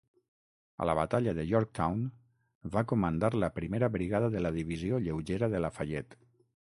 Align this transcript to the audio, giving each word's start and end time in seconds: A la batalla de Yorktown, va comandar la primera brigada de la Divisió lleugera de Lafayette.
A 0.83 0.85
la 0.89 0.93
batalla 0.99 1.33
de 1.39 1.43
Yorktown, 1.49 1.99
va 2.75 2.83
comandar 2.93 3.31
la 3.43 3.49
primera 3.59 3.91
brigada 3.97 4.31
de 4.37 4.41
la 4.47 4.53
Divisió 4.57 5.03
lleugera 5.09 5.51
de 5.53 5.63
Lafayette. 5.67 6.19